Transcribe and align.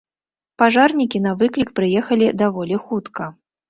Пажарнікі 0.61 1.23
на 1.27 1.35
выклік 1.43 1.69
прыехалі 1.83 2.35
даволі 2.43 2.85
хутка. 2.91 3.35